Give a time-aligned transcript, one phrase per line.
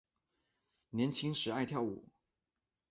[0.89, 2.05] 年轻时爱跳舞。